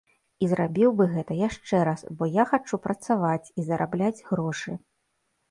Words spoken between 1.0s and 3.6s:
бы гэта яшчэ раз, бо я хачу працаваць